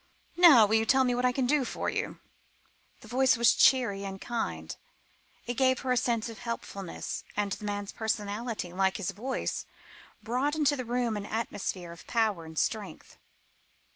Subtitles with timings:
[0.35, 2.19] "Now will you tell me what I can do for you?"
[3.01, 4.75] The voice was cheery and kind;
[5.45, 9.67] it gave her a sense of helpfulness, and the man's personality, like his voice,
[10.23, 13.19] brought into the room an atmosphere of power and strength.